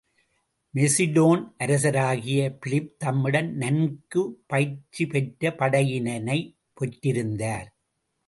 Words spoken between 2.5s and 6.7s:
Philip தம்மிடம் நன்கு பயிற்சி பெற்ற படையினைப்